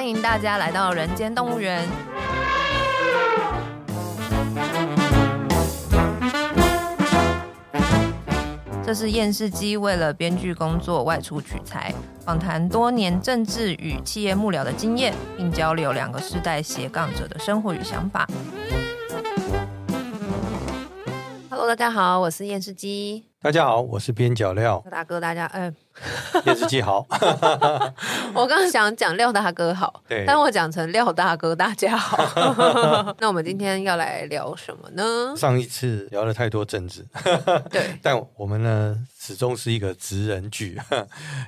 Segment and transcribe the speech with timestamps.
[0.00, 1.86] 欢迎大家来到人间动物园。
[8.82, 11.92] 这是厌世姬为了编剧工作外出取材，
[12.24, 18.26] 访谈多年政治与企业幕僚的经验，并交流两个世代斜杠者的生活与想法。
[21.50, 23.29] Hello，大家好，我是厌世姬。
[23.42, 25.18] 大家好，我是边角料大哥。
[25.18, 25.72] 大家，哎，
[26.44, 27.06] 电视机好。
[28.36, 32.22] 我刚刚想讲廖大哥好，对，但我讲成廖大哥大家好。
[33.18, 35.34] 那我们今天要来聊什么呢？
[35.38, 37.02] 上一次聊了太多政治，
[37.70, 40.78] 对， 但我们呢始终是一个职人剧，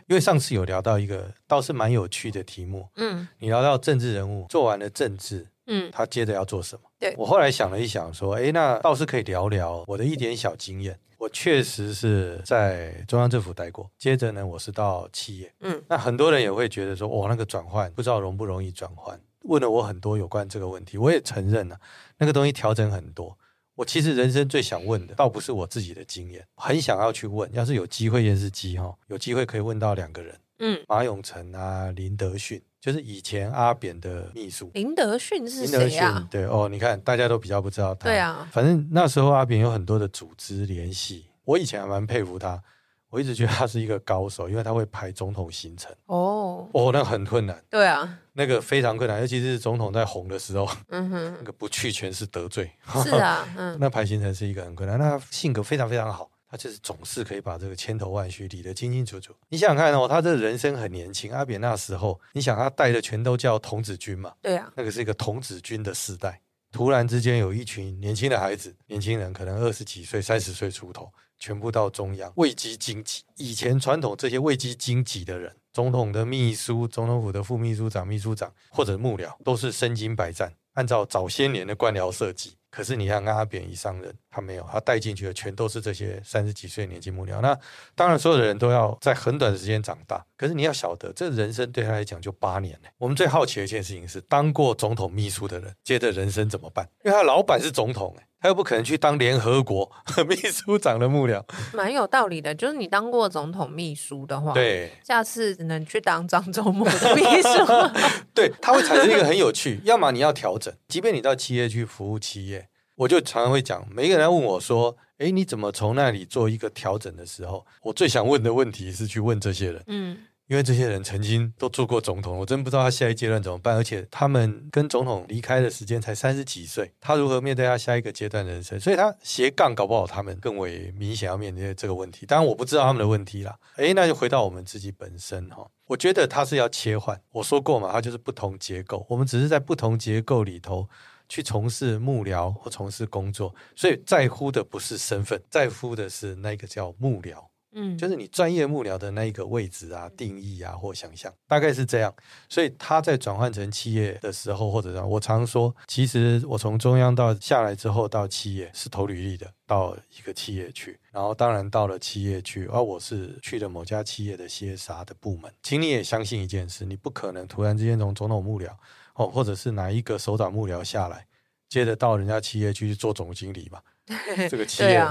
[0.08, 6.82] 因为上次有聊到一个倒是蛮有趣的题目，嗯，你聊到政治人物做完了政治，嗯，他接着要做什么？
[6.98, 10.98] 对，我后来想了一想，说，哎，那倒是可以聊聊我的一点小经验。
[11.22, 15.54] 我确实是在中央政府待过，接着呢，我是到企业。
[15.60, 19.16] 嗯，那很多人也会觉得说，哦，那个转换不知道容不容易转换。
[19.42, 21.78] 问了我很多有关这个问题，我也承认了，
[22.18, 23.38] 那个东西调整很多。
[23.76, 27.48] 我其实人生最想问的，倒不是我自己的经验，很想要去问。
[27.52, 32.60] 要是有机会，电视机哈，有机会可以问到两个人，嗯，马永成啊，林德训。
[32.82, 36.26] 就是以前阿扁的秘书林德训是谁啊？
[36.28, 38.08] 对哦，你看大家都比较不知道他。
[38.08, 42.60] 对啊，反正那时候阿扁有很多的组织联系，我以前还蛮佩服他，
[43.08, 45.94] 我一直觉得他是一个高手，因为他会排总统行程。
[46.06, 47.62] 哦哦，那很困难。
[47.70, 52.68] 对啊，那个非常困难，尤其是总统在红的时候，嗯哼，那个不去全是得罪。
[53.04, 54.98] 是啊，嗯， 那排行程是一个很困难。
[54.98, 56.28] 那他性格非常非常好。
[56.52, 59.34] 他就是总是可以把这个千头万绪理得清清楚楚。
[59.48, 61.32] 你想想看哦，他这人生很年轻。
[61.32, 64.34] 阿扁那时候，你想他带的全都叫童子军嘛？
[64.42, 66.42] 对啊，那个是一个童子军的时代。
[66.70, 73.22] 突然之间有一群年轻的孩子，年轻人可能二十几岁、三十岁出头，全部到中央位阶经济。
[73.36, 82.56] 以前传统这些位阶经济的人，总统的秘书、总统府的副秘书长、秘书长或者幕僚，都是身经百战，按照早些年的官僚设计。
[82.72, 87.42] 可是你看阿扁一上人，他没有，他带进去的全都是这些三十几岁年轻幕僚。
[87.42, 87.56] 那
[87.94, 90.24] 当然，所有的人都要在很短的时间长大。
[90.38, 92.88] 可是你要晓得，这人生对他来讲就八年呢。
[92.96, 96.88] 我们最好奇的一件事情是，当过总统秘书的人，接着人生怎么办？
[97.04, 98.26] 因为他老板是总统哎。
[98.42, 99.88] 他又不可能去当联合国
[100.28, 101.40] 秘书长的幕僚，
[101.72, 102.52] 蛮有道理的。
[102.52, 107.48] 就是你当过总统秘书的话，对，下次只能去当张忠谋的秘书。
[108.34, 120.18] 对，他会产生一个很有趣，要么你要调整，即便你到企业去服务企业，我就常常会讲，每一个人问我说：“哎，你怎么从那里做一个调整的时候？”我最想问的问题是去问这些人，嗯。
[120.52, 123.74] 因为这些人曾经都做过总统，我真不知道他下一阶段怎么办。
[123.74, 128.78] 而且他们跟总统离开的时间才三十几岁，他如何面对他下一个阶段的人生？
[128.78, 132.26] 所以他斜杠搞不好，他们更为明显要面对这个问题。
[132.26, 133.56] 当然我不知道他们的问题啦。
[133.76, 135.66] 诶，那就回到我们自己本身哈。
[135.86, 137.18] 我觉得他是要切换。
[137.30, 139.06] 我说过嘛，他就是不同结构。
[139.08, 140.86] 我们只是在不同结构里头
[141.30, 147.42] 去从事幕僚或从事工作，所以在乎的不是身份，在乎的是那个叫幕僚。
[147.74, 152.14] 嗯，就是你专业幕僚的那一个位置啊、定义啊或想象，大概是这样。
[152.48, 165.50] 所以他在转换成企业的时候，或者让我常说，其实我从中央到下来之后到企业是投履历的，到一个企业去，然后当然到了企业去，而我是去了某家企业的 CSR 的部门。
[165.62, 168.68] 请你也相信一件事，你不可能突然之间从总统幕僚
[169.14, 171.26] 哦，或者是哪一个首长幕僚下来，
[171.70, 173.80] 接着到人家企业去做总经理嘛？
[174.50, 175.02] 这个企业。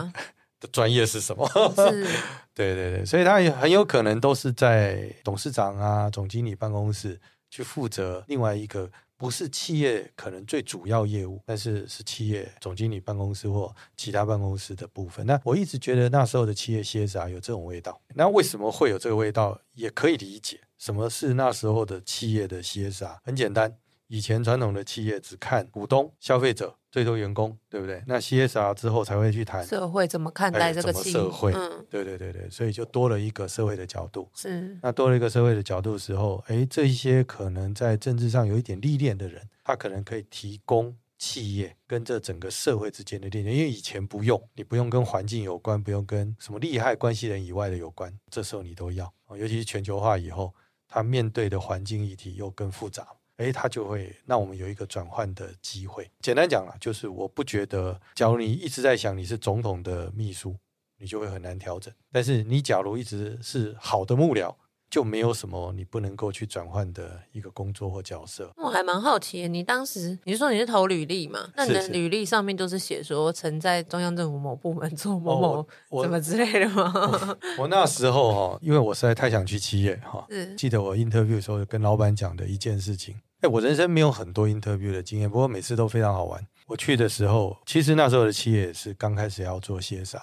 [0.61, 1.45] 的专业是什么？
[1.75, 2.07] 是，
[2.55, 15.25] 对对对，所以他也很有可能都是在董事长啊、总经理办公室去负责另外一个不是企业可能最主要业务，但是是企业总经理办公室或其他办公室的部分。
[15.25, 17.99] 那我一直觉得那时候的企业 CSR 有这种味道。
[18.15, 19.59] 那为什么会有这个味道？
[19.73, 23.17] 也可以理解，什么是那时候的企业的 CSR？
[23.23, 23.77] 很简单。
[24.07, 28.03] 以前传统的企业只看股东、消费者，最多员工，对不对？
[28.05, 34.29] 那 CSR 之后才会去谈社会怎么看待这个企业，社会，嗯，对对对对，所以就多了一个社会的角度。
[34.35, 49.11] 是，那多了一个社会的角度的时候，哎，这一些可能在政治上有一点历练的人，他可能可以提供企业跟这整个社会之间的历练，因为以前不用，你不用跟环境有关，不用跟什么利害关系人以外的有关，这时候你都要。
[49.37, 50.53] 尤其是全球化以后，
[50.89, 53.07] 他面对的环境议题又更复杂。
[53.41, 56.09] 诶，他就会让我们有一个转换的机会。
[56.21, 60.55] 简单讲啊，就是我不觉得，假如你一直在想你是总统的秘书，
[60.99, 61.93] 你就会很难调整。
[62.11, 64.53] 但是你假如一直是好的幕僚，
[64.89, 68.51] 就没有什么你不能够去转换的一个工作或角色。
[68.57, 71.49] 我还蛮好奇，你当时你是说你是投履历嘛？
[71.55, 76.91] 那你的履历上面都是写说曾在中央政府某部门做某某什么之类的吗？
[76.93, 83.15] 哦、我，我那时候哈，因为我实在太想去企业哈，是记得我 interview 的时候跟老板讲的一件事情。
[83.41, 86.45] 哎，我人生没有很多 interview 的经验，不过每次都非常好玩。
[86.67, 90.21] 我去的时候，其实那时候的企业也是刚开始要做 CSR，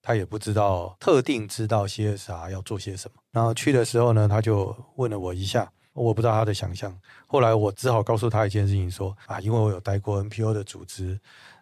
[0.00, 3.20] 他也不知道特定知道 CSR 要做些什么。
[3.32, 6.96] 然后去的时候呢，他就问了我一下，我不知道他的想象。
[7.26, 11.18] 后来我只好告诉他一件事情说，啊，因为我有待过 NPO 的组织，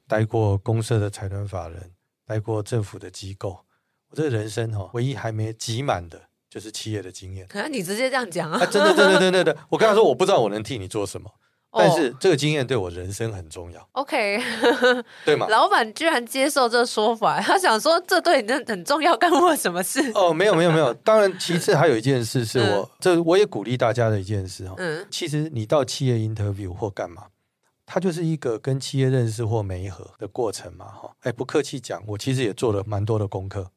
[0.06, 1.90] 待过公社的财团法人，
[2.26, 3.58] 待过政府的机构，
[4.10, 6.27] 我这人生哈，唯一还没挤满的。
[6.50, 8.66] 就是企业的经验，可能你直接这样讲啊，啊？
[8.66, 9.56] 真的，真的，真的，真的。
[9.68, 11.28] 我跟他说，我不知道我能替你做什么，
[11.70, 13.86] 哦、但是这个经验对我人生很重要。
[13.92, 14.42] OK，
[15.26, 15.46] 对吗？
[15.50, 20.00] 老板居然接受这个说法，他想说这对你很重要，干我什么事？
[20.14, 20.94] 哦，没有，没有，没有。
[20.94, 24.74] 当然，其次还有一件事是我，嗯、这我也鼓励大家的一件事哈。
[24.78, 27.24] 嗯，其实你到企业 interview 或干嘛，
[27.84, 30.86] 它就是一个跟企业认识或媒合的过程嘛。
[30.86, 33.70] 哈，哎，不客气讲，我其实也做了蛮多的功课。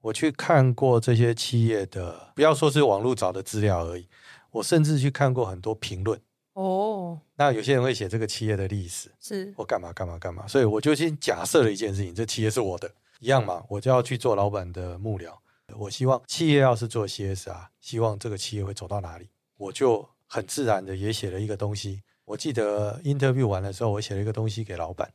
[0.00, 4.06] 我去看过这些企业的，不要说是网络找的资料而已，
[4.50, 6.20] 我甚至去看过很多评论。
[6.54, 12.90] 哦，那有些人会写这个企业的历史，是我干嘛干嘛干嘛，所以我就先假设了一件事情，这企业是我的，
[13.20, 15.32] 一样嘛，我就要去做老板的幕僚。
[15.76, 22.02] 我希望企业要是做 CSR，希望这个企业会走到哪里，我就很自然的也写了一个东西。
[22.24, 25.12] 我记得 interview 完的时候，我写了一个东西给老板，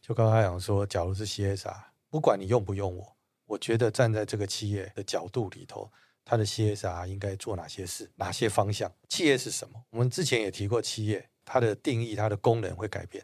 [0.00, 1.76] 就跟他讲说，假如是 CSR，
[2.08, 3.11] 不管你用不用我。
[3.52, 5.90] 我觉得站在这个企业的角度里头，
[6.24, 8.90] 它的 CSR 应该做哪些事，哪些方向？
[9.10, 9.84] 企业是什么？
[9.90, 13.22] 我们之前也提过，企业它的定义、它的功能会改变。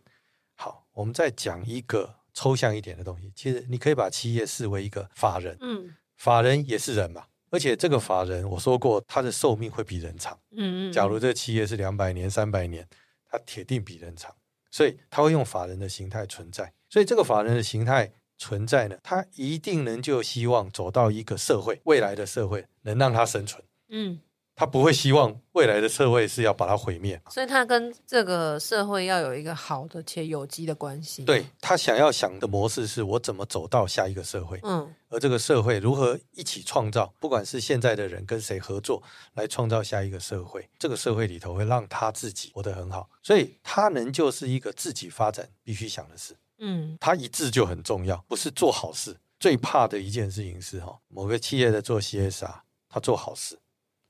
[0.54, 3.32] 好，我们再讲一个抽象一点的东西。
[3.34, 7.24] 其实你可以把企业视为一个法人，嗯，法人也是人嘛。
[7.50, 10.38] 而且这个法人，我说过，它的寿命会比人长。
[10.50, 10.92] 嗯嗯。
[10.92, 12.86] 假如这个企业是两百年、三百年，
[13.30, 14.36] 它铁定比人长，
[14.70, 16.74] 所以它会用法人的形态存在。
[16.90, 18.12] 所以这个法人的形态。
[18.38, 23.62] 存在呢，他一定能就希望走到一个社会，未来的社会能让他生存。
[23.88, 24.20] 嗯，
[24.54, 31.24] 他不会希望未来的社会是要把它毁灭，所以他跟这个社会要有一个好的且有机的关系。
[31.24, 39.02] 对，他想要想的模式是我怎么走到下一个社会，嗯，而这个社会如何一起创造，不管是现在的人跟谁合作
[39.34, 46.36] 来创造下一个社会，这个社会里头会让他自己活得很好，所以他能就是一个自己发展必须想的事。
[46.58, 49.16] 嗯，他一致就很重要，不是做好事。
[49.40, 53.58] 最怕的一件事情是哈，某个企业在做 CSR，他做好事。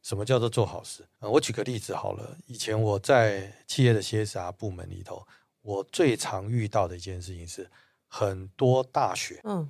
[0.02, 1.06] 什么叫做做好事？
[1.20, 2.38] 嗯，我举个例子好了。
[2.46, 5.26] 以前我在企业的 CSR 部门里头，
[5.60, 7.70] 我最常遇到的一件事情是，
[8.06, 9.68] 很多大学，嗯，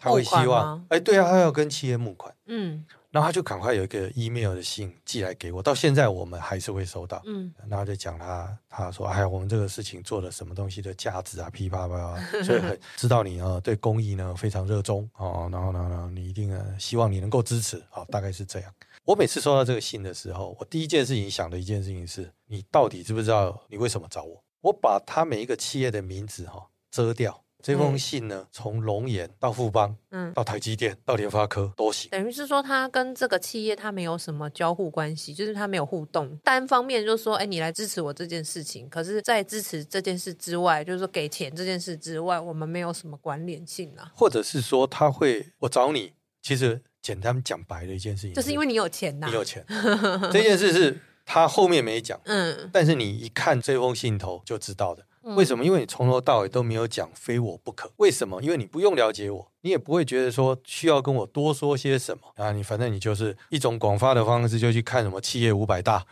[0.00, 2.84] 他会希望，哎，对啊，他要跟企业募款，嗯。
[3.12, 7.20] 然后他就赶快有一个 email 的信寄来给我，到现在我们还是会收到。
[7.26, 18.72] 嗯，然后就讲他，他说：“哎呀，我们这个事情做了什么东西的价值啊，噼啪啪，所以很 知道你啊对公益呢非常热衷哦，然后呢，你一定呢希望你能够支持哦，大概是这样。
[19.04, 24.40] 我每次收到这个信的时候，我第一件事情想的一件事情是，你到底知不知道你为什么找我？
[24.60, 32.10] 我把他每一个企业的名字哈遮掉。”这封信呢，从龙岩到富邦，嗯，到台积电，到联发科都行。
[32.10, 38.88] 等于是说，他跟这个企业他没有什么交互关系，就是他没有互动，单方面就是说，哎，你来支持我这件事情。
[38.88, 44.10] 可是，在支持这件事之外，就是说给钱这件事之外，我们没有什么关联性啊。
[44.14, 49.64] 或者是说，他会我找你，其实简单讲白的一件事情，就是因为你有钱呐，你有钱。
[50.32, 55.04] 这件事是他后面没讲，嗯，但是你一看这封信头就知道的。
[55.22, 55.64] 为什么？
[55.64, 57.92] 因为你从头到尾都没有讲非我不可。
[57.96, 58.40] 为什么？
[58.42, 62.52] 因为你不用了解我，你也不会觉得说需要跟我多说些什么啊。
[62.52, 66.04] 你反正你就是一种广发的方式，就去看什么企业五百大，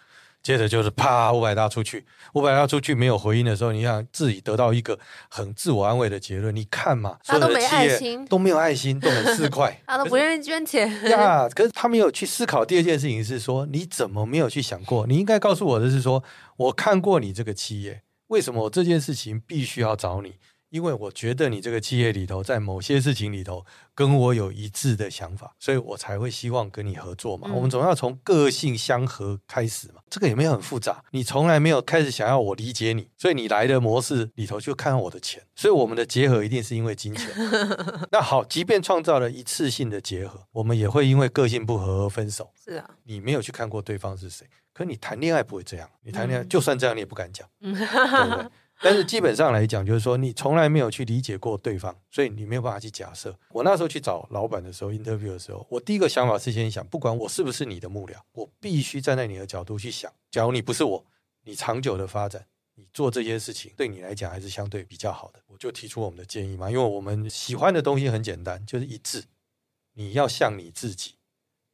[0.43, 4.99] 接着就是啪五百大出去，五百大出去没有回应的时候，你想自己得到一个
[5.31, 6.55] 很自我安慰的结论。
[6.55, 11.49] 你看嘛，他都没爱心，都没有爱心，都很市侩， 他都不愿意捐钱呀。
[11.57, 15.07] 可是他没有去思考第二件事情是说，你怎么没有去想过？
[15.07, 16.23] 你应该告诉我的是说，
[16.59, 18.03] 我看过你这个企业。
[18.29, 20.35] 为什么我这件事情必须要找你？
[20.71, 27.49] 因为我觉得你这个企业里头，在某些事情里头跟我有一致的想法，所以我才会希望跟你合作嘛。
[27.51, 30.03] 嗯、我们总要从个性相合开始嘛。
[30.11, 37.31] 这个也没有很复杂，你从来没有开始想要我理解你，所以你来的模式里头就看我的钱，所以我们的结合一定是因为金钱。
[38.13, 42.53] 那好，即便创造了一次性的结合，我们也会因为个性不合而分手。
[42.63, 44.47] 是啊，你没有去看过对方是谁。
[44.79, 48.49] 可你谈恋爱不会这样，你谈恋爱就算这样，你也不敢讲，嗯、对不对？
[48.81, 53.37] 但是基本上来讲，就是说你从来没有去理解过对方，所以你没有办法去假设。
[53.51, 60.13] 我那时候去找老板的时候，interview 的时候，我第一个想法是先想，不管我是不是你的幕僚，我必须站在你的角度去想。
[60.31, 61.05] 假如你不是我，
[61.43, 65.41] 你长久的发展，你做这些事情对你来讲还是相对比较好的。
[65.49, 69.25] 我就提出我们的建议嘛，因为我们喜欢的东西很简单，就是一致。
[69.95, 71.18] 你要像你自己。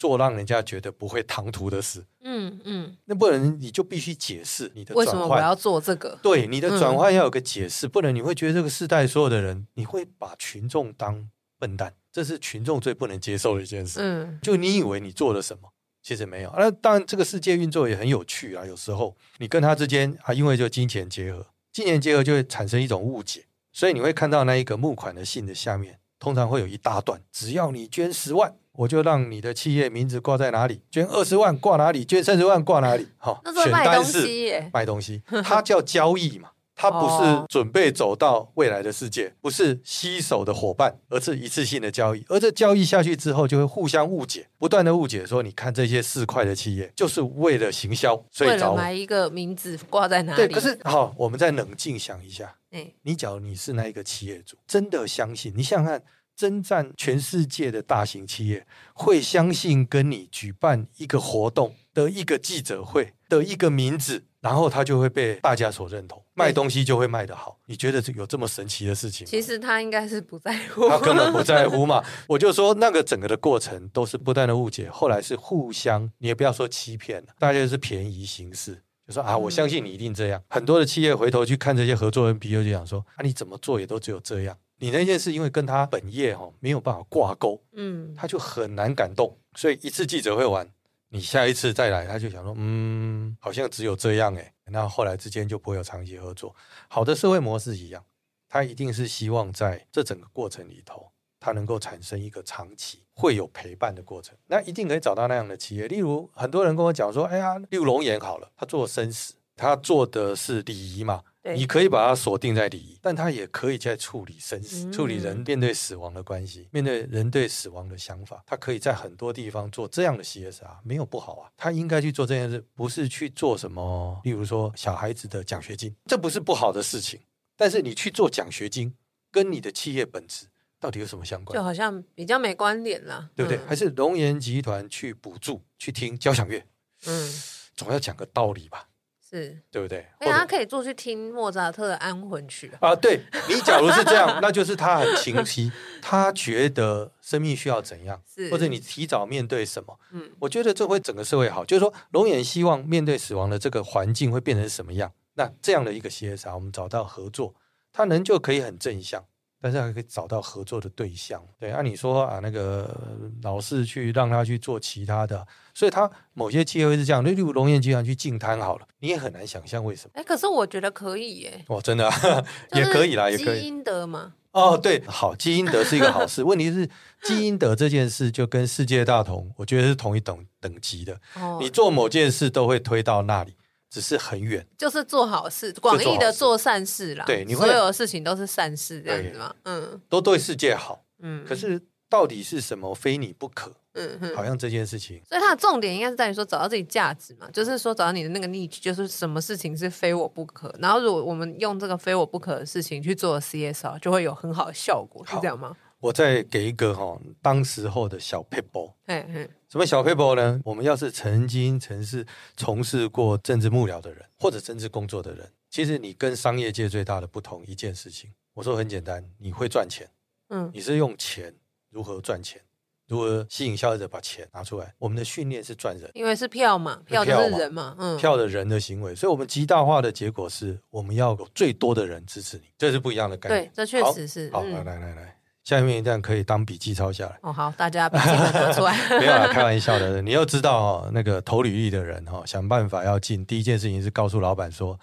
[0.04, 2.04] 做让人家觉得不会唐突的事。
[2.22, 6.18] 嗯嗯，那不能你就必须解释你的转换，为什么我要做这个？
[6.22, 14.00] 对，你的转换要有个解释，嗯、不能你会觉得这个世代所有的人，你会把群众当笨蛋，这是群众最不能接受的一件事。
[14.02, 15.70] 嗯，就你以为你做了什么，
[16.02, 16.52] 其实没有。
[16.58, 18.66] 那当然，这个世界运作也很有趣啊。
[18.66, 28.54] 有时候你跟他之间啊，因为就金钱结合，金钱结合就会产生一种误解，所以你会看到那一个募款的信的下面，通常会有一大段，只要你捐十万。
[28.76, 33.08] 我就让你的企业名字挂在哪里，捐二十万挂哪里，捐三十万挂哪里。
[33.18, 42.24] 好，那是卖东西耶，卖东西，它叫交易嘛，它不是准备走到未来的世界，不是携手的伙伴，而是一次性的交易。
[42.28, 50.36] 而这交易下去之后，就会互相误解，不断的误解，说你看这些四块的企业，就是为了行销，所以为了买一个名字挂在哪里。
[50.36, 56.02] 对，可是好，我们再冷静想一下，哎，你假如你是那一个企业主，真的相信，你想想看。
[56.36, 67.58] 征战全世界的大型企业会相信跟你举办一个活动的一个记者会的一个名字，然后他就会被大家所认同，卖东西就会卖得好。
[67.66, 69.26] 你觉得有这么神奇的事情？
[69.26, 72.04] 其实他应该是不在乎，他根本不在乎嘛。
[72.28, 80.42] 我就说那个整个的过程都是不断的误解，后来是互相，你也不要说欺骗了，大家是便宜行事，就说啊，我相信你一定这样。
[80.48, 84.56] 很多的企业回头去看这些合作人，比如就讲说啊，你怎么做也都只有这样。
[84.78, 90.68] 你那件事因为跟他本业哈没有办法挂钩，嗯，他就很难感动，所以一次记者会完，
[91.10, 94.52] 你下一次再来，他就想说，嗯，好像只有这样诶。
[94.66, 96.54] 那后来之间就不会有长期合作。
[96.88, 98.04] 好的社会模式一样，
[98.48, 104.36] 他一定是希望在这整个过程里头，他能够产生一个长期会有陪伴的过程。
[104.46, 111.22] 那一定可以找到那样的企业，例如很多人跟我讲说，哎呀，例如龙岩好了，他做生死，他做的是礼仪嘛。
[111.52, 118.42] 你可以把它锁定在礼仪，但它也可以在处理生死、处理人面对死亡的关系、面对人对死亡的想法。
[118.46, 121.50] 它可以在很多地方做这样的 CSR，没有不好啊。
[121.56, 127.20] 他应该去做这件事，不是去做什么，例如说小孩子的奖学金，这不是不好的事情。
[127.56, 128.94] 但是你去做奖学金，
[129.30, 130.46] 跟你的企业本质
[130.80, 131.54] 到底有什么相关？
[131.54, 133.58] 就好像比较没关联了，对不对？
[133.66, 136.64] 还是龙岩集团去补助去听交响乐？
[137.06, 137.32] 嗯，
[137.76, 138.88] 总要讲个道理吧。
[139.34, 140.06] 是对不对？
[140.18, 142.94] 哎，他可以做去听莫扎特的安魂曲啊！
[142.94, 149.98] 对，你假如是这样，那就是他很清晰，他觉得生命需要怎样，是或者你提早面对什么？
[150.12, 151.64] 嗯，我觉得这会整个社会好。
[151.64, 155.12] 就是说，龙眼希望面对死亡的这个环境会变成什么样？
[155.34, 157.54] 那这样的一个 CSR，我们找到合作，
[157.92, 159.24] 他能就可以很正向。
[159.64, 162.94] 但是还可以找到合作的对象，对，按、啊、你说啊，那个
[163.42, 170.10] 老是去让他去做其他的，所以他某些企业会是这样，例如龙岩集团去净滩好了，你也很难想象为什么。
[170.16, 172.44] 哎，可是我觉得可以耶，哦，真的、啊、
[172.76, 173.60] 也可以啦，也可以。
[173.62, 176.44] 基因德嘛，哦，对，好，基因德是一个好事。
[176.44, 176.86] 问题是
[177.22, 181.18] 基因德这件事就跟世界大同，我觉得是同一等等级的。
[181.36, 183.56] 哦，你做某件事都会推到那里。
[183.94, 187.24] 只是很远，就是做好事，广义的做善事啦。
[187.24, 189.54] 对，你所有的事情都是善事这样子嘛。
[189.62, 191.04] 嗯，都对世界好。
[191.20, 193.72] 嗯，可是到底是什么非你不可？
[193.92, 195.22] 嗯哼，好像这件事情。
[195.28, 200.74] 所以它的重点应该是在于说找到自己价值嘛，就是说找到你的那个 niche，就是什么事情是非我不可。
[200.80, 205.76] 然后如果我们用这个非我不可的事情去做 CSR，就会有很好的效果，是这样吗？
[206.04, 208.92] 我再给一个哈，当时候的小撇步。
[209.06, 210.60] 嘿嘿，什么小撇步呢？
[210.62, 212.26] 我们要是曾经曾是
[212.58, 220.06] 从事过政治幕僚的人，或者政治工作的人，其实你跟商业界最大的不同一件事情，我说很简单，你会赚钱。
[220.50, 221.54] 嗯，你是用钱
[221.88, 222.60] 如何赚钱，
[223.08, 224.94] 如何吸引消费者把钱拿出来。
[224.98, 233.64] 我们的训练是赚人，因为是票嘛，票就是人嘛，嗯，票的人的行为，所以我们极大化的结果是我们要有最多的人支持你，这是不一样的概念。
[233.64, 234.50] 对，这确实是。
[234.50, 235.40] 好，好，来来来来。
[235.64, 237.38] 下面一段可以当笔记抄下来。
[237.42, 238.94] 哦，好，大家笔记拿出来。
[239.18, 240.20] 没有啦，开玩笑的。
[240.20, 243.44] 你要知道哦，那个投履历的人哈，想办法要进。
[243.46, 244.98] 第一件事情是告诉老板说，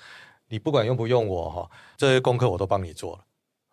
[0.49, 3.23] 你不管用不用我哈，这些功课我都帮你做了。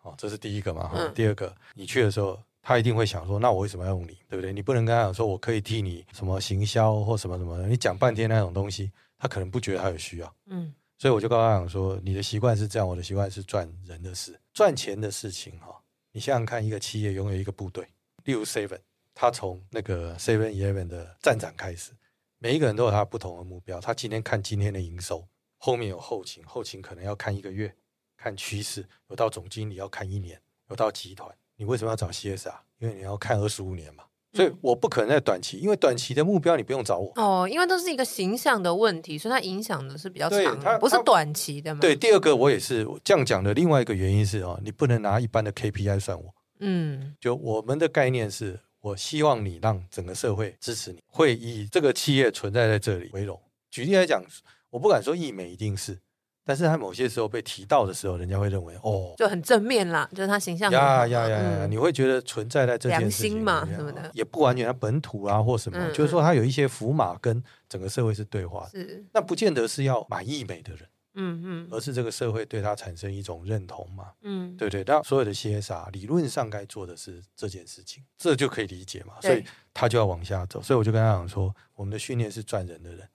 [0.01, 0.89] 哦，这是第一个嘛。
[0.95, 1.13] 嗯。
[1.13, 4.17] 第二个，你去的时候，他一定会想说，那我为什么要用你？
[4.27, 4.51] 对不对？
[4.51, 7.67] 你不能跟他讲说，我可以替你什么行销或什么什么的。
[7.67, 10.33] 你讲半天那种东西，他可能不觉得他有需要。
[10.47, 10.73] 嗯。
[10.97, 15.75] 所以我就告诉他讲说，你的习惯是这样，我的习惯是赚人的事，赚钱的事情哈。
[16.11, 17.87] 你想想看，一个企业拥有一个部队，
[18.23, 18.79] 例如 Seven，
[19.13, 21.91] 他从那个 Seven Eleven 的站长开始，
[22.39, 23.79] 每一个人都有他不同的目标。
[23.79, 27.75] 他今天看今天的营收，后面有后勤，后勤可能要看一个月，
[28.17, 31.29] 看趋势，有到总经理要看一年，有到集团。
[31.55, 34.05] 你为什么要找 CS 啊因为你要看二十五年嘛。
[34.31, 41.81] 所以我不可能在短期，因为短期的目标你不用找我哦，因为都是一个形象的问题，所以它影响的是比较长的，不是短期的嘛。
[41.81, 43.53] 对，第二个我也是这样讲的。
[43.53, 46.33] 另外一个原因是哦，你不能拿一般的 KPI 算我。
[46.59, 53.39] 嗯，就我们的概念是，我希望你让整个社会支持你，会以这个企业存在在这里为荣。
[53.71, 54.21] 举例来讲，
[54.69, 55.97] 我不敢说易美一定是。
[56.43, 69.05] 但是他某些时候被提到的时候，人家会认为哦，就很正面啦，就是他形象呀呀呀，你会觉得存在在这件事情良心嘛什么的，也不完全他本土啊或什么，嗯、就是说他有一些符码跟整个社会是对话的，是。
[69.13, 83.07] 那不见得是要买意美的人，嗯嗯，而是这个社会对他产生一种认同嘛，嗯，对对，那所有的 CSR 理论上该做的是这件事情，这就可以理解嘛，所以他就要往下走，所以我就跟他讲说，我们的训练是赚人的人，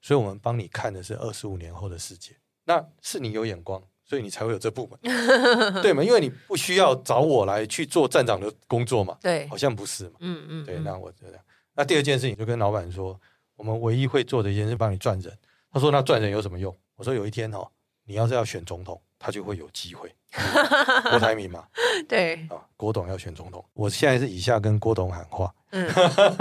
[0.00, 2.36] 所以我们帮你看的是二十五年后的世界。
[2.66, 6.04] 那是你有眼光，所以你才会有这部门，对吗？
[6.04, 10.78] 因为你不需要找我来去做站长的工作嘛，对，好像不是嘛，嗯嗯，对。
[10.80, 11.40] 那我觉得，
[11.74, 13.18] 那第二件事情就跟老板说，
[13.56, 15.32] 我们唯一会做的一件事帮你赚人。
[15.72, 17.68] 他说：“那赚人有什么用？”我说：“有一天哦，
[18.04, 20.10] 你要是要选总统，他就会有机会。
[21.10, 21.66] 郭台铭嘛，
[22.08, 25.86] 对啊，郭董要选总统，我现在是以下跟郭董喊话，嗯，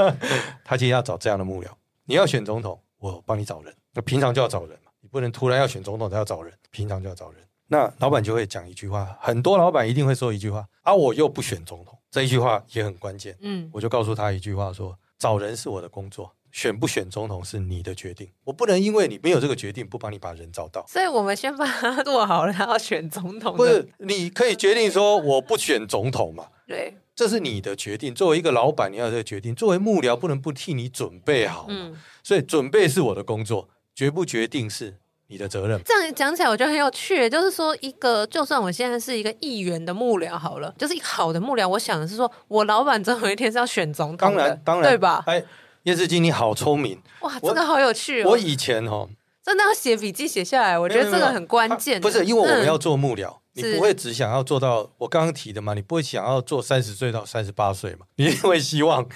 [0.63, 1.67] 他今天要找这样的幕僚，
[2.05, 4.79] 你要选总统，我帮你找人，那平常就要找人。”
[5.15, 7.41] 不能突然要选总统才要找人，平常就要找人。
[7.69, 13.33] 那老板就会讲一句话，很多老板一定会说一句话啊，我又不选总统，这一句话也很关键。
[13.39, 20.85] 嗯，我就告诉他一句话说，说找人是我的工作，选不选总统是你的决定，我不能因为你没有这个决定，不帮你把人找到。
[20.85, 23.55] 所以我们先把他做好了，要选总统。
[23.55, 26.47] 不是，你可以决定说我不选总统嘛？
[26.67, 28.13] 对，这是你的决定。
[28.13, 29.55] 作为一个老板，你要这个决定。
[29.55, 31.67] 作为幕僚，不能不替你准备好。
[31.69, 34.97] 嗯，所以准备是我的工作，决不决定是。
[35.27, 35.81] 你的责任。
[35.83, 37.29] 这样讲起来，我觉得很有趣。
[37.29, 41.67] 就是说，一个就算我现在是一个议员的幕僚好了，就是一个好的幕僚。
[41.67, 45.23] 我想的是说，我老板总有一天是要选总统的，当然，当然，对吧？
[45.25, 45.43] 哎，
[45.83, 47.39] 叶志金，你好聪明哇！
[47.39, 48.31] 这个好有趣哦。
[48.31, 49.07] 我以前哦，
[49.43, 51.99] 真的要写笔记写下来，我觉得这个很关键。
[52.01, 55.73] 不是因为我们要做幕僚，你不会只想要做到我刚刚提的嘛？
[55.73, 58.05] 你不会想要做三十岁到三十八岁嘛？
[58.15, 59.07] 你会希望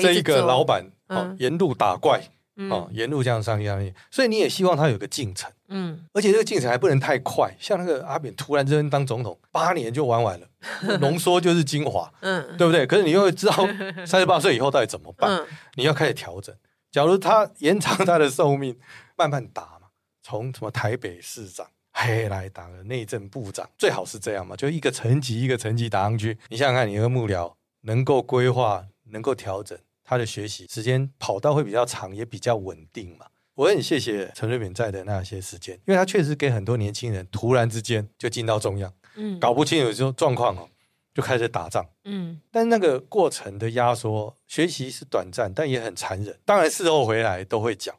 [0.00, 2.22] 这一个老板哦，沿路打怪。
[2.70, 10.46] 哦，沿路这样上去上去，所以你也希望他有个进程，嗯，而且这个进程还不能太快，像那个阿扁突然之间当总统，八年就玩完了，
[11.00, 12.86] 浓缩就是精华，嗯，对不对？
[12.86, 13.54] 可是你又会知道
[14.06, 15.30] 三十八岁以后到底怎么办？
[15.30, 16.54] 嗯、你要开始调整。
[16.90, 18.78] 假如他延长他的寿命，
[19.16, 19.88] 慢慢打嘛，
[20.22, 26.36] 从什么台北市长，嘿，来打个内政部长，最好是这样嘛，就一个层级一个层级打上去。
[26.48, 29.78] 你想想看，你一个幕僚能够规划，能够调整。
[30.04, 33.26] 他的学习时间跑道会比较长，也比较稳定嘛。
[33.54, 40.68] 我很谢谢陈瑞敏在的那些时间，因为他确实给很多年轻人突然之间就进到中央，嗯，搞不清楚这种状况哦，
[41.12, 42.40] 就开始打仗，嗯。
[42.50, 46.38] 但那个过程的压缩，学习是短暂，但也很残忍。
[46.46, 47.94] 当然事后回来都会讲，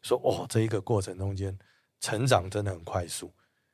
[0.00, 1.58] 说哦，这一个过程中间
[2.00, 3.30] 成长真的很快速。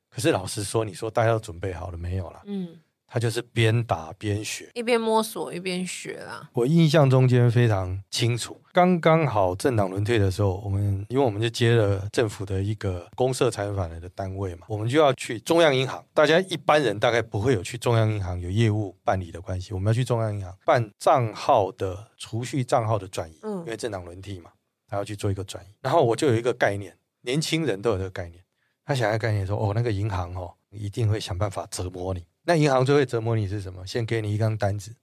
[0.08, 2.42] 可是老实说，你说大家都准备好了没有啦？
[2.44, 2.80] 嗯。
[3.12, 6.48] 他就是边打边学，一边摸索一边学啦。
[6.52, 16.04] 我印象中间非常清楚，刚刚好政党轮退的时候，我们因为我们就接了政府的一个公社财产的单位嘛，我们就要去中央银行。
[16.14, 24.52] 大家一般人大概不会有去中央银行有业务办理的关系，我们要去中央银行办账号的储蓄账号的转移，嗯，因为政党轮替嘛，
[24.86, 25.68] 他要去做一个转移。
[25.80, 28.40] 然后我就有一个概念，年轻人都有这个概念，
[28.84, 32.24] 他想要概念说，哦，那个银行哦，一定会想办法折磨你。
[32.42, 33.86] 那银行最会折磨你是什么？
[33.86, 34.94] 先给你一张单子，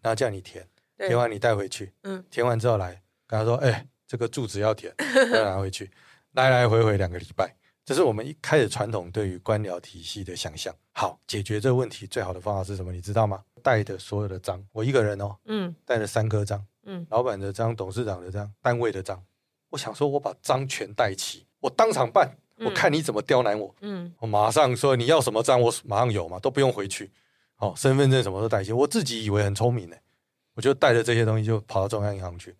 [0.00, 4.94] 然后叫你填，填完你带回去，嗯，填完之后来跟他说：“哎、欸，这个住址要填，
[5.32, 5.90] 要拿回去。”
[6.32, 7.54] 来来回回两个礼拜，
[7.84, 10.74] 这是我们一开始传统对于官僚体系的想象。
[10.92, 12.90] 好，解决这个问题最好的方法是什么？
[12.92, 13.44] 你知道吗？
[13.62, 19.24] 带的所有的章，我一个人哦，嗯，带了三颗章，嗯，老板的章、董事长的章、单位的章。
[19.70, 22.36] 我想说，我把章全带齐，我当场办。
[22.58, 27.10] 我看你怎么刁难我，嗯，我马上说你要什么章，我马上有嘛，都不用回去，
[27.58, 28.72] 哦，身份证什么都带些。
[28.72, 29.96] 我自己以为很聪明呢，
[30.54, 32.54] 我就带着这些东西就跑到中央银行去。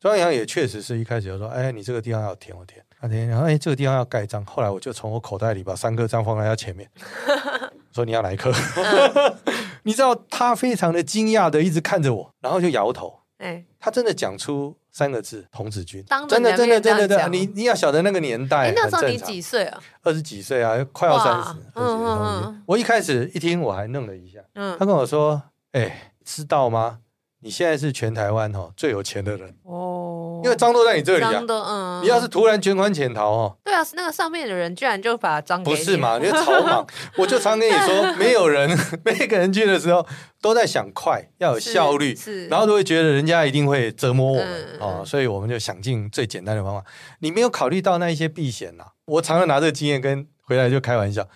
[0.00, 4.44] 中央银行也确实是一开始就说，哎，你这个地方要填，我填，他填，然后哎，这个地方要盖章。
[4.44, 6.88] 后来我就从我口袋里把三颗章放在他前面，
[7.92, 8.52] 说你要哪一颗？
[9.82, 14.76] 你知道他非常的惊讶的一直看着我，然后就摇头，哎，他真的讲出。
[14.90, 19.80] 三个字，童子军，真的真的真的真的，你你要晓得那个年代，那时候你几岁啊？
[20.02, 21.60] 二十几岁啊，快要三十。
[21.74, 22.62] 嗯嗯嗯。
[22.66, 24.40] 我一开始一听，我还愣了一下。
[24.54, 24.76] 嗯。
[24.76, 26.98] 他跟我说：“哎，知道吗？
[27.40, 30.07] 你现在是全台湾哦最有钱的人哦，
[30.44, 31.42] 因为章都在你这里啊。
[31.48, 32.02] 嗯。
[32.02, 35.76] 你要是突然卷款潜逃哦，对啊，那个上面的人居然就把章给你。
[35.76, 36.18] 不是嘛？
[36.22, 38.70] 你草莽，我就常跟你说， 没有人，
[39.04, 40.06] 每个人去的时候。
[40.40, 42.16] 都在想快，要有效率，
[42.48, 46.84] 然后都会觉得人家一定会折磨我们啊、嗯哦，所以我们就想尽最简单的方法。
[47.18, 48.92] 你没有考虑到那一些避险呐、啊？
[49.06, 51.26] 我常常拿这个经验跟回来就开玩笑，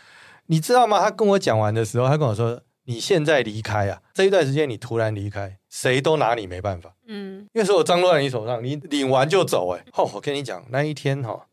[0.47, 1.01] 你知道吗？
[1.01, 6.95] 他跟我讲完的时候，他跟我说：“你现在离开啊，这一段时间你突然离开，谁都拿你没办法。
[7.13, 9.69] 嗯，因为所有账落在你手上，你领完就走。
[9.77, 11.47] 哎，哦，我跟你讲，那一天哈，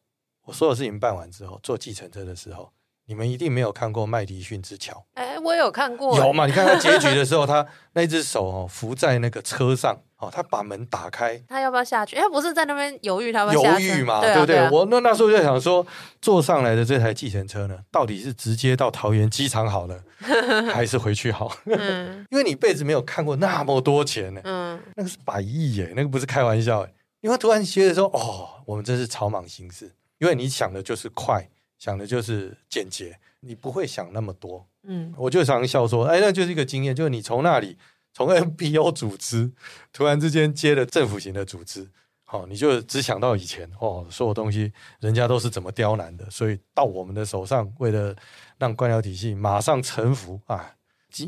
[0.45, 2.71] 我所有事情办完之后，坐计程车的时候。
[3.05, 6.15] 你们一定没有看过麦迪逊之桥，哎，我有看过。
[6.15, 6.45] 有嘛？
[6.45, 12.15] 你看他结局的时候，他那只手哦扶在那个车上，哦，他把门打开，他要不要下去？
[12.15, 14.69] 他不是在那边犹豫，他要犹豫嘛，对不对？
[14.69, 15.85] 我那那时候就想说，
[16.21, 20.03] 坐上来的这台计程车呢，到底是直接到桃园机场好了，
[20.71, 21.51] 还是回去好？
[21.65, 26.91] 嗯， 因为你一辈子没有看过那么多钱呢，嗯，那个是百亿耶，那个不是开玩笑哎。
[27.21, 31.49] 你会突然觉得说，哦，我们真是草莽行事，因为你想的就是快。
[31.77, 34.67] 想的就是简洁，你不会想那么多。
[34.83, 37.77] 嗯，我就常笑说，哎，那就是一个经验，就是你从那里
[38.19, 39.49] 从 NPO 组织
[39.93, 41.87] 突然之间接了政府型的组织，
[42.25, 48.13] 好，你就只想到以前哦，所有东西人家都是怎么刁难的，所以到我们的手上，为了
[48.57, 50.73] 让官僚体系马上臣服啊。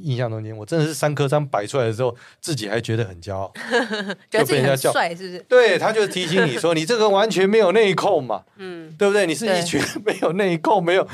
[0.01, 3.51] 印象中间，我真的是三颗章摆出来的时候，自己还觉得很骄傲，
[4.30, 5.39] 就被人家叫帅，是不是？
[5.47, 9.25] 对，他就提醒你说，你这个完全没有内控嘛， 嗯，对不对？
[9.25, 11.08] 你是一群 没有内控，没有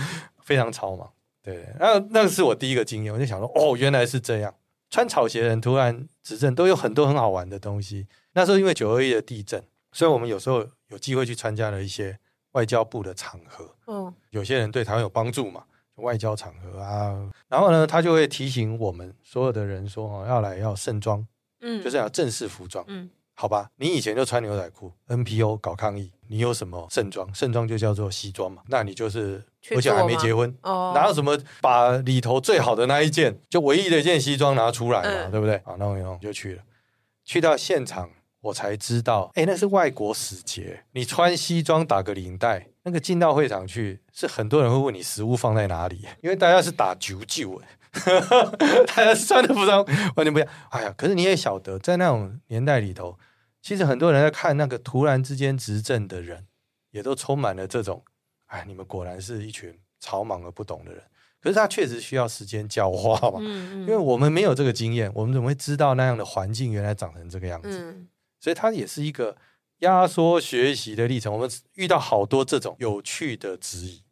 [0.43, 1.09] 非常超嘛，
[1.43, 1.65] 对。
[1.79, 4.51] 那那个是我第一个经验，我就想说，哦，原来是这样。
[4.89, 8.07] 穿草鞋的人突然执政，都有很多很好玩的东西。
[8.33, 12.17] 那时候因为九二一的地震，所以我们有时候有机会去参加了一些
[12.51, 15.65] 外交部的场合，嗯，有些人对台湾有帮助嘛。
[15.97, 21.25] 外交场合啊，然后呢，他就会提醒我们所有的人说：“哦，要来要盛装，
[21.61, 23.71] 嗯，就是要正式服装，嗯，好吧？
[23.77, 27.33] 你以前就穿牛仔裤，NPO 搞抗议，你有什么盛装？
[27.33, 28.61] 盛装就叫做西装嘛。
[28.67, 29.43] 那你就是，
[29.75, 35.55] 而且还没结婚，哦，哪有什么把里头最好的那一件，就唯一的一件西装拿出来嘛，嗯，对不对？
[35.57, 36.63] 啊，那我用就去了，
[37.23, 38.09] 去到现场。”
[38.39, 40.83] 我才知道，哎，那是外国使节。
[40.93, 47.61] 你穿西装打个领带，那个进到会场去，是很多人会问你食物放在哪里，因为大家是打九九，
[47.91, 49.83] 大家穿的服装
[50.15, 50.49] 完全不一样。
[50.69, 53.17] 哎呀，可是你也晓得，在那种年代里头，
[53.61, 56.47] 其实很多人在看那个突然之间执政的人，
[56.91, 58.03] 也都充满了这种，
[58.45, 61.03] 哎，你们果然是一群草莽而不懂的人。
[61.39, 67.69] 可是他确实需要时间教化嘛，嗯嗯，因为我们没有这个经验，我们怎么会知道那样的环境原来长成这个样子？
[67.69, 68.07] 嗯
[68.39, 69.35] 所以他也是一个
[69.79, 71.31] 压缩学习的历程。
[71.33, 74.03] 我们遇到好多这种有趣的质疑，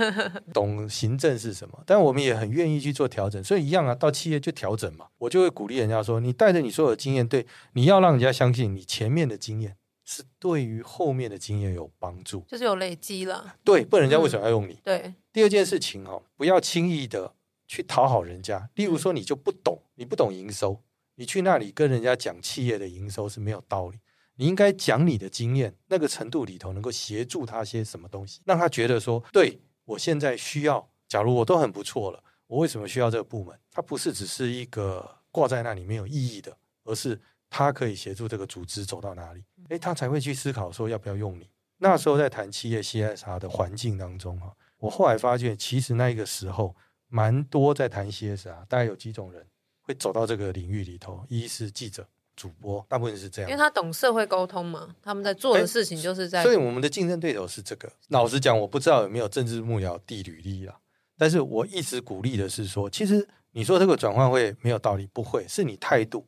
[0.52, 3.42] 懂行政是什么，但我们也很愿意去做调整。
[3.44, 5.08] 所以一样啊，到企业就调整嘛。
[5.18, 14.72] 我就会鼓励人家说：“你带着你所有的经验，对，你要让人家相信你前面的经验是对于后面的经验有帮助，就是有累积了。”对，不然人家为什么要用你？
[14.72, 15.14] 嗯、对。
[15.32, 17.34] 第二件事情哦，不要轻易的
[17.68, 18.68] 去讨好人家。
[18.74, 20.82] 例如说，你就不懂，你不懂营收。
[21.16, 23.98] 你去那里跟人家讲企业的营收是没有道理，
[24.40, 33.54] 你应该讲你的经验，那个程度里头能够协助他些什么东西，让他觉得说，对，我现在需要，假如我都很不错了，我为什么需要这个部门？
[33.70, 41.46] 它不是只是一个挂在那里没有意义的，而是它可以协助这个组织走到哪里，诶，他才会去思考说要不要用你。
[41.76, 46.74] 那时候在谈企业 CSR 的环境当中哈，我后来发现，其实那个时候
[47.08, 49.46] 蛮多在谈 CSR，大概有几种人。
[49.82, 52.06] 会走到这个领域里头，一是记者、
[52.40, 56.42] 主播，大部分是这样，因为他懂社会沟通嘛，他们在做的事情就是在。
[56.42, 57.92] 所以我们的竞争对手是这个。
[58.08, 60.78] 老实讲，我不知道有没有政治幕僚递履历了，
[61.18, 66.26] 但是我一直鼓励的是说，其实你说这个转换会没有道理，不会，是你态度，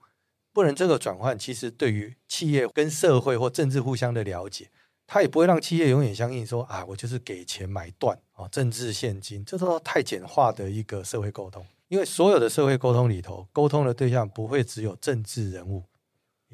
[0.53, 4.69] 不然这个转换其实对于企业跟社会或政治互相的了解，
[5.07, 11.65] 他也不会让企业永远相信说啊，我就是给钱买断啊，政治现金，这都太简化的一个社会沟通。
[11.89, 15.92] 因为所有的社会沟通里头，沟通的对象不会只有政治人物，一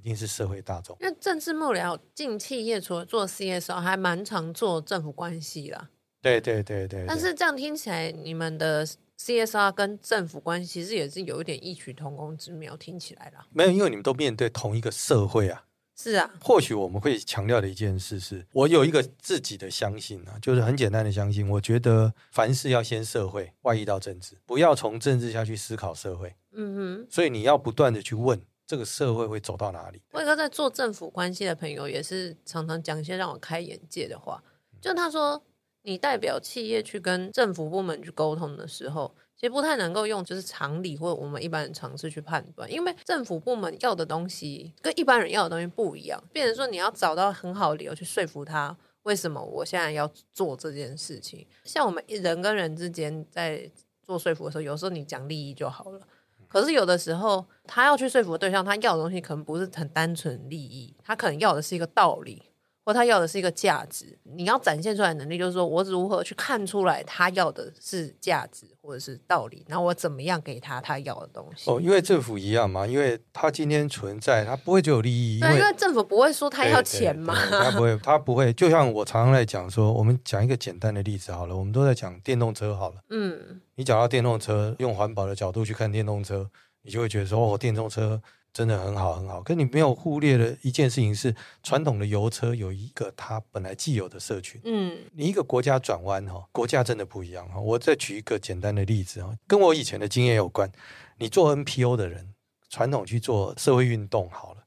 [0.09, 0.97] 定是社会大众。
[1.01, 5.91] 因为政治幕僚进企业，除了做 CSR，还蛮常做政府关系啦。
[6.21, 7.05] 对对对对。
[7.07, 8.85] 但是这样听起来，你们的
[9.19, 13.47] CSR 跟政府关系其实也是有一点异曲同工之妙，听起来啦。
[13.53, 15.65] 没有，因为你们都面对同一个社会啊。
[16.01, 21.49] 是啊，或许我们会强调的一件事是，我有一个自己的相信啊，就是很简单的相信。
[21.51, 26.33] 我觉得凡事要先社会，外溢到政治，不要从政治下去思考社会。
[26.53, 30.01] 嗯哼，所以你要不断的去问这个社会会走到哪里。
[30.13, 34.41] 我一个在做政府关系的朋友，也是常常讲一些让我开眼界的话，
[34.81, 35.43] 就他说，
[35.83, 39.13] 你代表企业去跟政府部门去沟通的时候。
[39.41, 51.47] 其实不太能够用就是常理或我们一般人常识去判断，因为政府部门要的东西跟一般人要的东西不一样，变成说你要找到很好的理由去说服他，为什么我现在要做这件事情。
[51.63, 53.71] 像我们人跟人之间在
[54.03, 56.01] 做说服的时候，有时候你讲利益就好了，
[56.49, 62.43] 可是有的时候他要去说服的对象，他要的东西可能不是很单纯利益，他可能要的是一个道理。
[62.89, 64.19] 或他要的是一个价值。
[64.23, 71.71] 你要展现出来的能力，就是说我如何去看出来他要的是价值或者是道理，然后我怎么样给他他要的东西。
[71.71, 75.39] 哦，因为政府一样嘛，因为他今天存在，他不会只有利益。
[75.39, 78.51] 对，因为政府不会说他要钱嘛，他不会，他不会。
[78.55, 83.03] 就像我常常在讲说，我们讲一个简单的例子好了，我们都在讲电动车好了。
[83.11, 86.51] 嗯，你讲到电动车，用环保的角度去看电动车，
[86.83, 88.21] 你就会觉得说，哦，电动车。
[88.51, 89.43] 真的很好，很好。
[89.43, 94.61] 可你没有忽略的一件事情是，传统的油车有一个它本来既有的社群。
[94.65, 97.61] 嗯，你一个国家转弯哈，国家真的不一样哈。
[97.61, 100.73] 我再举一个简单的例子哈，跟我以前的经验有关。
[101.19, 102.35] 你做 NPO 的人，
[102.69, 104.65] 传统去做社会运动好了，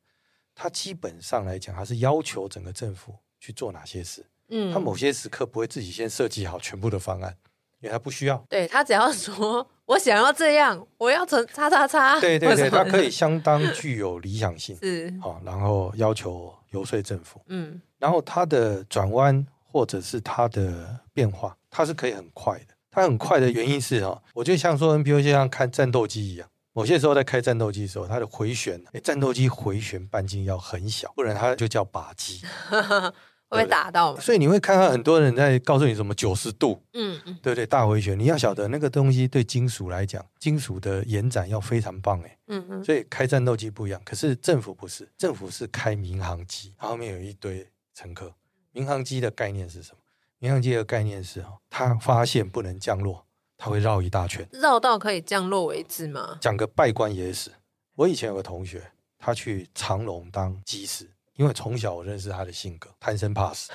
[0.56, 4.26] 他基本上来讲，他是要求整个政府去做哪些事。
[4.50, 7.36] 嗯，他某些时刻不会自己先设计好全部的方案。
[7.82, 22.66] 因为他不需要，对，他只要说我想要这样，我要成叉叉叉，对对对，他可以相当具有理想性，是好，然后要求游说政府，嗯，然后他的转弯或者是他的变化，他是可以很快的。
[22.94, 32.42] 他很快的原因是哈，我就像说 NPO 就像开战斗机一样，某些时候在开战斗机的时候，它的回旋，战斗机回旋半径要很小，不然它就叫靶机。
[33.58, 37.66] 会打到，所以你会看到很多人在告诉你什么九十度，嗯嗯，对不对？
[37.66, 42.84] 大回旋，你要晓得那个东西对金属来讲，金属的延展要非常棒哎，嗯嗯。
[42.84, 48.34] 所以开战斗机不一样，可是政府不是，政府是开民航机，后面有一堆乘客。
[48.72, 49.98] 民航机的概念是什么？
[50.40, 53.26] 民航机的概念是哈，他发现不能降落，
[53.58, 56.38] 他会绕一大圈，绕到可以降落为止吗？
[56.40, 57.52] 讲个稗官野史，
[57.96, 61.10] 我以前有个同学，他去长隆当机师。
[61.42, 63.72] 因为从小我认识他的性格，贪生怕死，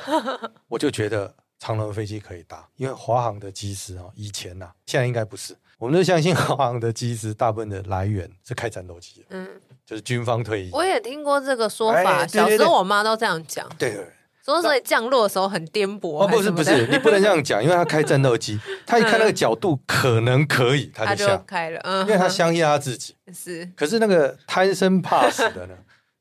[0.68, 2.64] 我就觉得长龙飞机可以搭。
[2.76, 9.48] 因为华航的机师哦，以前呐、啊，现在应该不是，我们都相信华航的机师大部分的来源是开战斗机，嗯，
[9.84, 10.70] 就是军方退役。
[10.72, 13.68] 我也听过这个说法，哎、小时候我妈都这样讲。
[13.76, 14.06] 对对，
[14.44, 16.22] 说所以降落的时候很颠簸。
[16.22, 23.68] 哦，不是不是，你不能这样讲，因为他开战斗机， 他一看那个角度可能可以，他就，他就开了，嗯，因为他相信他自己是。
[23.74, 25.74] 可是那个贪生怕死的呢？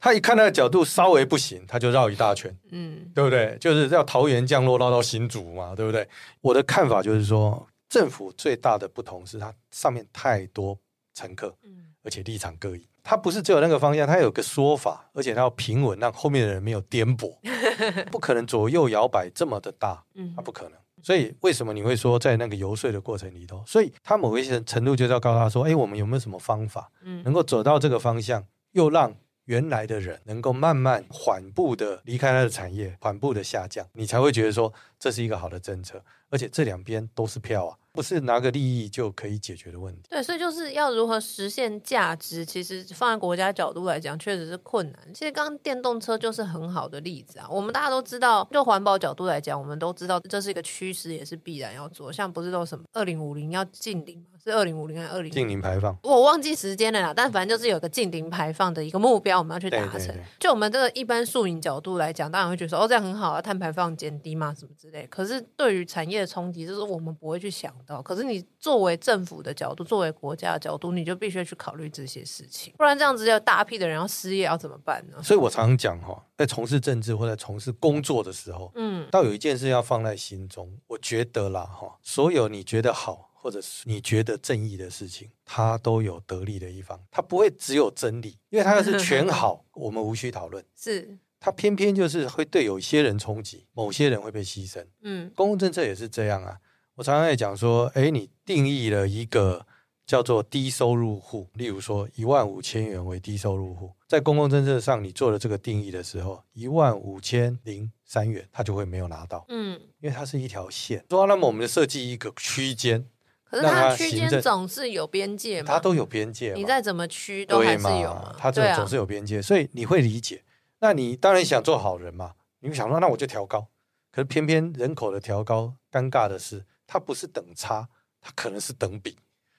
[0.05, 3.57] 他一看那个角度稍微不行，他就绕一大圈，嗯，对不对？
[3.59, 6.07] 就是要桃园降落绕到新竹嘛，对不对？
[6.41, 10.77] 我的看法就是说，政府最大的不同是它上面太多
[11.15, 12.87] 乘客，嗯，而且立场各异。
[13.01, 17.35] 它不是只有那个方向，它有个说法，而且它要平稳，让后面的人没有颠簸，
[18.11, 20.73] 不可能左右摇摆这么的大，嗯，它不可能。
[21.01, 29.11] 所以为什么你会说在那个游说的过程里头，所以他某一些程度就是要告诉他说，哎，我们有没有什么方法，嗯，能够走到这个方向，又让。
[29.45, 37.77] 原来的人能够慢慢缓步的离开他的产业，缓步的下降，你才会觉得说这是一个好的政策，而且这两边都是票啊。
[37.95, 40.01] 不是拿个利益就可以解决的问题。
[40.09, 45.13] 对，所以就是要如何实现价值，其实放在国家角度来讲，确实是困难。
[45.13, 47.47] 其实刚刚电动车就是很好的例子啊。
[47.49, 52.11] 我们大家都知道，就环保角度来讲，我们都知道这是一个趋势，也是必然要做。
[52.11, 54.34] 像不是都什么二零五零要禁零吗？
[54.45, 55.31] 是二零五零还是二零？
[55.31, 55.97] 净零排放？
[56.03, 57.13] 我忘记时间了啦。
[57.15, 59.91] 但反正就是有个净零排放的一个目标，我们要去达成。
[59.91, 60.23] 对对对。
[60.39, 65.05] 就我们这个一般宿营角度来讲，当然会觉得说，哦，这样很好啊，碳排放减低嘛，什么之类。
[65.07, 68.01] 可是对于产业的冲击，就是我们不会去想到。
[68.01, 68.45] 可是你。
[68.59, 75.21] 作为政府的角度，作为国家的角度，你就必须去考虑这些事情，不然这样子要大批的人要失业，要怎么办呢？
[75.21, 80.67] 所以我常常讲哈，在从事政治或者从事工作的时候，嗯，倒有一件事要放在心中。
[80.87, 90.65] 我觉得啦哈，所有你觉得好或者是你觉得正义的事情，它都有得利的一方，它不会只有真理，因为它要是全好，我们无需讨论。
[90.75, 94.83] 是，他偏偏就是会对有些人冲击，某些人会被牺牲。
[95.03, 96.57] 嗯，公共政策也是这样啊。
[96.95, 99.67] 我常常在讲说，哎，你定义了一个
[100.07, 111.05] 叫做低收入户，例如说一万五千元为低收入户，在公共政策上你做了这个定义的时候，一万五千零三元他就会没有拿到，嗯，因为它是一条线。
[111.09, 113.05] 说那么我们就设计一个区间，
[113.45, 120.43] 可是它区间总是有边界嘛，它都有边界，你再怎么区都还是有嘛，它这总是有边界，所以你会理解。
[120.79, 123.67] 那你当然想做好人嘛，你会想说那我就调高，
[124.11, 126.65] 可是偏偏人口的调高，尴尬的是。
[126.87, 127.89] 它不是等差，
[128.21, 129.17] 它可能是等比，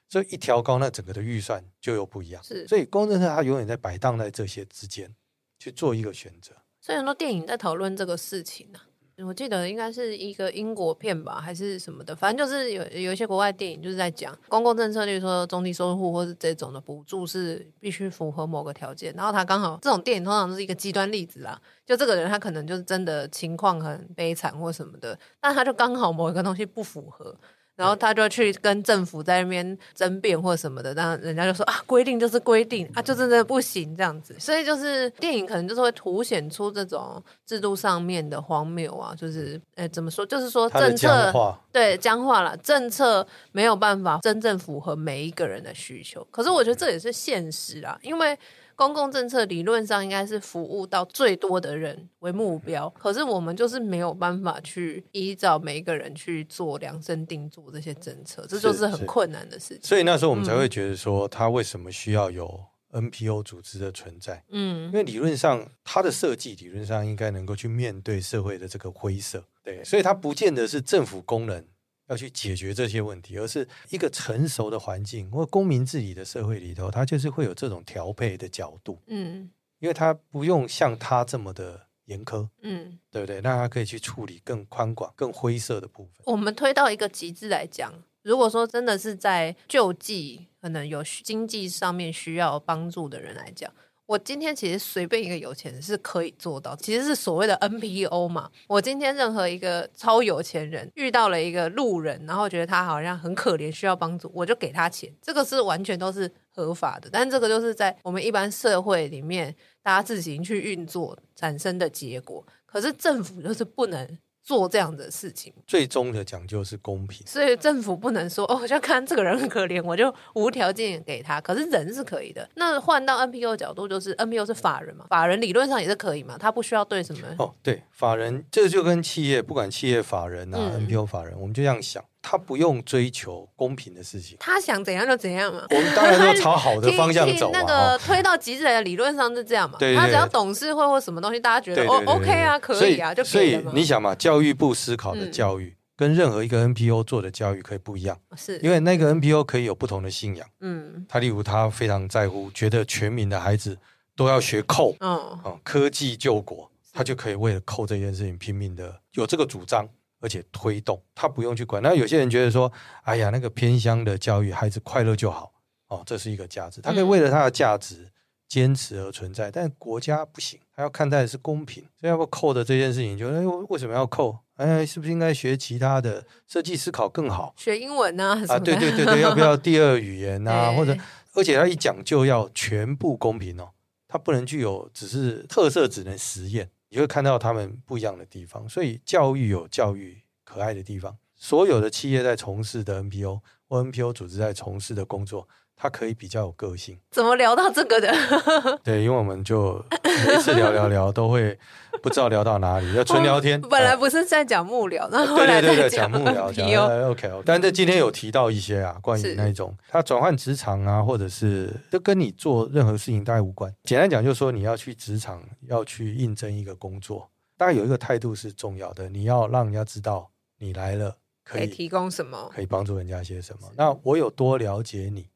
[0.09, 2.41] 所以一调高，那整个的预算就又不一样。
[2.41, 5.13] 是，所以公共政策它永远在摆荡在这些之间
[5.59, 6.55] 去做一个选择。
[6.81, 8.86] 所以很多电影在讨论这个事情呢、啊，
[9.25, 21.59] 我记得应该是一个英国片吧，还是什么的，反正就是有有一些国外电影就是在讲公共政策，例如说中低收入户或是这种的补助是必须符合某个条件，然后他刚好这种电影通常都是一个极端例子啦。
[21.87, 27.35] 就这个人，他可能就是真的情况很悲惨或什么的，但他就刚好某一个东西不符合，
[27.77, 34.35] 然后他就去跟政府在那边争辩或什么的，然后人家就说啊，规定就是规定啊，就真的不行这样子。
[34.39, 41.33] 所以就是电影可能就是会凸显出这种制度上面的荒谬啊，就是诶怎么说，就是说政策
[41.71, 46.27] 对僵化了，政策没有办法真正符合每一个人的需求。
[46.31, 48.39] 可是我觉得这也是现实啦，因为。
[48.77, 59.81] 公共政策理论上应该是服务到最多的人为目标，可是我们就是没有办法去依照每一个人去做量身定做这些政策，这就是很困难的事情。
[59.83, 64.45] 所以那时候我们才会觉得说，他为什么需要有 NPO 组织的存在？
[64.51, 71.65] 嗯，因为理论上它的设计理论上应该能够去面对社会的这个灰色，对，所以它不见得是政府功能。
[72.09, 79.01] 要去解决这些问题，而是一个成熟的环境或公民治理的社会里头，它就是会有这种调配的角度。
[79.07, 83.41] 嗯，因为它不用像它这么的严苛，嗯，对不对？
[83.41, 86.23] 那它可以去处理更宽广、更灰色的部分。
[86.25, 87.93] 我们推到一个极致来讲，
[88.23, 93.73] 如果说真的是在救济，可能有经济上面需要帮助的人来讲。
[94.07, 98.49] 我今天其实随便一个有钱人是可以做到，其实是所谓的 NPO 嘛。
[98.69, 107.11] 我今天任何一个超有钱人遇到了一个路人，然后觉得他好像很可怜，需要帮助，我就给他钱，这个是完全都是合法的。
[107.11, 112.47] 但这个就是在我们一般社会里面，大家自行去运作产生的结果。
[112.65, 114.19] 可是政府就是不能。
[114.47, 121.41] 做这样的事情，最终的讲究是公平，所以政府不能说哦，就看这个人很可怜，我就无条件给他。
[121.41, 122.49] 可是人是可以的。
[122.55, 132.05] 那换到 NPO 的角度，就是 NPO 是法人嘛，法人理论上也是可以嘛，他不需要对什么哦，对，法人这就跟企业，不管企业法人啊、嗯、NPO 法人，我们就这样想。
[132.29, 135.65] 他不用追求公平的事情，他想怎样就怎样嘛。
[135.71, 139.79] 我们当然要朝好的方向走、啊、那个推到极致的理论上是这样嘛？
[139.79, 143.63] 对，对，对，他只要董事会或什么东西，大家觉得哦 OK 啊，可以啊，以就可以了。
[143.63, 150.45] 所以你想嘛，教育部思考的教育、嗯、跟任何一个 NPO 做的教育可以不一样，是因为那个 NPO 可以有不同的信仰。
[150.63, 153.79] 嗯，他例如他非常在乎，觉得全民的孩子
[154.17, 154.61] 都要学
[154.99, 159.89] 哦、科技救国，他就可以为了 Code 这件事情拼命的有这个主张。
[160.21, 165.53] 而且推动他不用去管，那有些人觉得说，哎呀，那个偏乡的教育，孩子快乐就好
[165.89, 168.11] 哦，这是一个价值，他可以为了他的价值
[168.49, 169.51] 坚持而存在。
[169.51, 174.39] 嗯、但国家不行，他要看待的是公平，所以要不扣的这件事情就，就哎，为什么要扣？
[174.57, 177.53] 哎，是不是应该学其他的设计思考更好？
[177.59, 178.43] 学英文呢？
[178.49, 180.73] 啊，对对对对， 要不要第二语言啊？
[180.73, 180.97] 或者，
[181.35, 183.69] 而且他一讲就要全部公平哦，
[184.09, 186.71] 他不能具有只是特色，只能实验。
[186.97, 191.19] 你会看到他们不一样的地方，所以教育有教育可爱的地方。
[191.35, 195.47] 所有的企业在从事的 NPO 或 NPO 组织在从事的工作，
[195.77, 196.99] 它可以比较有个性。
[197.11, 198.11] 怎么聊到这个的？
[198.83, 201.57] 对，因为我们就每次聊聊聊都会
[202.03, 203.61] 不知道聊到哪里，要纯聊天。
[203.61, 206.67] 本来不是在讲幕僚，那、呃、后来在讲幕僚， 讲
[207.11, 207.43] OK OK。
[207.45, 213.73] 但是今天有提到一些啊，关于那种他转换职场啊，或者是就跟你做任何事情大概无关。
[213.85, 223.71] 简单讲，就是说你要去职场要去应征一个工作，大概有一个态度是重要的，你要让人家知道你来了可以，可以提供什么，可以帮助人家些什么。
[223.77, 225.29] 那我有多了解你？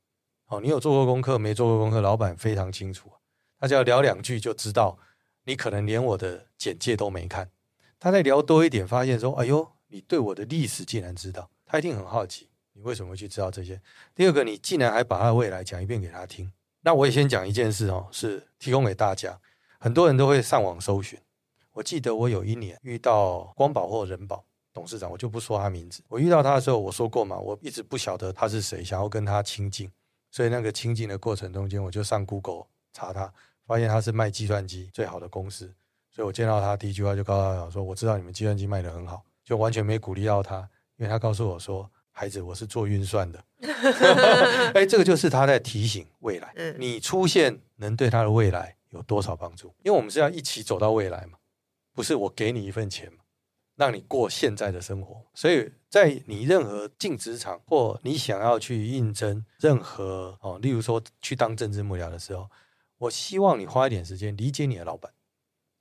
[0.51, 2.01] 哦，你有做过功课没做过功课？
[2.01, 3.09] 老板非常清楚，
[3.57, 4.99] 他只要聊两句就知道，
[5.45, 7.49] 你可能连我的简介都没看。
[8.01, 13.81] 他再聊多一点，发现说：“哎呦，你对我的历史竟然知道。”他一定很好奇，你为什么会去知道这些？
[14.13, 16.51] 第二个，你竟然还把他的未来讲一遍给他听。
[16.81, 19.39] 那我也先讲一件事哦，是提供给大家，
[19.79, 21.17] 很多人都会上网搜寻。
[21.75, 26.03] 我记得我有一年遇到光宝或人保董事长，我就不说他名字。
[26.09, 29.89] 我遇到他的时候，我说过嘛，我一直不晓得他是谁，想要跟他亲近。
[30.31, 33.33] 所以那个清静的过程中间，我就上 Google 查他，
[33.67, 35.73] 发现他是卖计算机最好的公司。
[36.11, 43.45] 所以我见到他第一句话就告诉他说：“我知道你们计算机卖得很好。”就完全没鼓励到他，因为他告诉我说：“孩子，我是做运算的。
[44.75, 49.75] ”哎，这个就是他在提醒未来，你出现能对他的未来有多少帮助？
[49.83, 51.39] 因为我们是要一起走到未来嘛，
[51.95, 53.20] 不是我给你一份钱嘛。
[53.81, 62.51] 让你过现在的生活，所以在你任何进职场或你想要去应征任何哦，例如说去当政治幕僚的时候，
[62.99, 65.11] 我希望你花一点时间理解你的老板。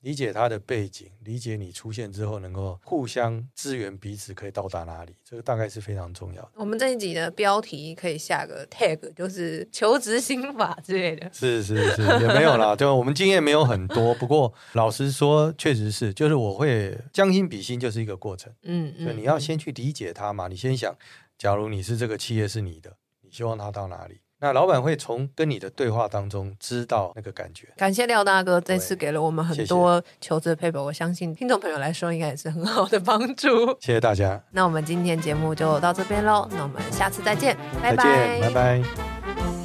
[0.01, 6.51] 理解他的背景，理解你出现之后能够互相支援彼此，可以到达哪里，这个大概是非常重要的。
[6.55, 11.29] 我们这一集的标题可以下个 tag，就是求职心法之类的。
[11.33, 18.53] 是是是，也没有啦， 对，我们经验没有很多，不过老实说，确实是，就是我会将心比心，就是一个过程。
[18.63, 20.95] 嗯嗯，所以你要先去理解他嘛，你先想，
[21.37, 24.21] 假如你是这个企业是你的，你希望他到哪里？
[24.41, 27.67] 那老板会从跟你的对话当中知道那个感觉。
[27.75, 33.67] 感谢廖大哥这次给了我们很多求职的 paper，我相信听众朋友来说应该也是很好的帮助。
[33.79, 34.41] 谢谢大家。
[34.51, 39.58] 那我们今天节目就到这边喽，那我们下次再见，拜拜，拜拜。